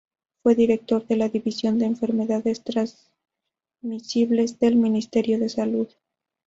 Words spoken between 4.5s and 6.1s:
del Ministerio de Salud.